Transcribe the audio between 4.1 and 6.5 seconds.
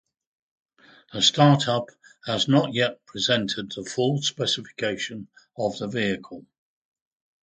specification of the vehicle.